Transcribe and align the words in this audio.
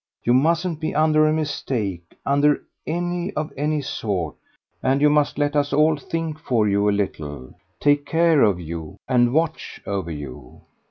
You 0.23 0.33
mustn't 0.33 0.79
be 0.79 0.95
under 0.95 1.27
a 1.27 1.31
mistake 1.31 2.15
under 2.25 2.63
any 2.87 3.31
of 3.35 3.53
any 3.55 3.83
sort; 3.83 4.33
and 4.81 4.99
you 4.99 5.11
must 5.11 5.37
let 5.37 5.55
us 5.55 5.73
all 5.73 5.95
think 5.95 6.39
for 6.39 6.67
you 6.67 6.89
a 6.89 6.89
little, 6.89 7.53
take 7.79 8.07
care 8.07 8.41
of 8.41 8.59
you 8.59 8.97
and 9.07 9.31
watch 9.31 9.79
over 9.85 10.09
you. 10.09 10.61